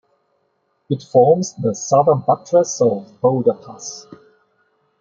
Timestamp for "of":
2.81-3.21